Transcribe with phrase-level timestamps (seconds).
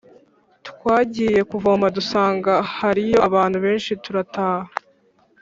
[0.69, 4.69] Twagiye kuvoma dusanga hariyo abantu benshi turataha